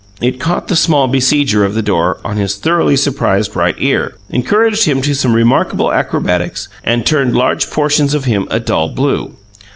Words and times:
It 0.19 0.39
caught 0.39 0.67
the 0.67 0.75
small 0.75 1.07
besieger 1.07 1.63
of 1.63 1.75
the 1.75 1.83
door 1.83 2.17
on 2.25 2.35
his 2.37 2.55
thoroughly 2.55 2.95
surprised 2.97 3.55
right 3.55 3.75
ear, 3.77 4.15
encouraged 4.31 4.85
him 4.85 4.99
to 5.03 5.13
some 5.13 5.33
remarkable 5.35 5.91
acrobatics, 5.93 6.69
and 6.83 7.05
turned 7.05 7.35
large 7.35 7.69
portions 7.69 8.15
of 8.15 8.25
him 8.25 8.47
a 8.49 8.59
dull 8.59 8.89
blue. 8.89 9.35